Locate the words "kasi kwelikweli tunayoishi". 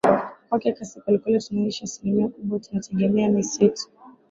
0.59-1.83